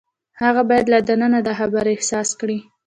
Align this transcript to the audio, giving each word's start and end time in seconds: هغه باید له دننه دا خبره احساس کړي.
هغه 0.41 0.61
باید 0.69 0.85
له 0.93 0.99
دننه 1.09 1.39
دا 1.47 1.53
خبره 1.59 1.89
احساس 1.93 2.29
کړي. 2.39 2.57